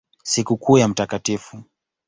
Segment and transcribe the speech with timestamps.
[0.23, 0.99] Sikukuu ya Mt.